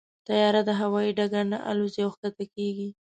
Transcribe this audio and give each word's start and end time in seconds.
طیاره 0.27 0.61
د 0.65 0.69
هوايي 0.81 1.11
ډګر 1.17 1.43
نه 1.51 1.57
الوزي 1.69 2.01
او 2.05 2.11
کښته 2.21 2.45
کېږي. 2.55 2.89